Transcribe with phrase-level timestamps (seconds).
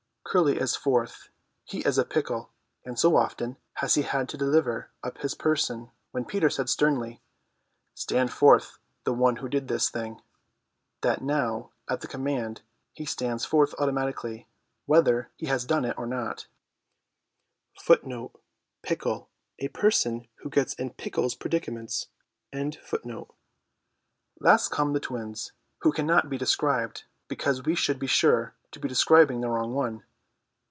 [0.23, 1.27] Curly is fourth;
[1.65, 2.51] he is a pickle,
[2.85, 7.21] and so often has he had to deliver up his person when Peter said sternly,
[7.95, 10.21] "Stand forth the one who did this thing,"
[11.01, 12.61] that now at the command
[12.93, 14.47] he stands forth automatically
[14.85, 16.47] whether he has done it or not.
[17.89, 18.31] Last come
[24.93, 29.49] the Twins, who cannot be described because we should be sure to be describing the
[29.49, 30.05] wrong one.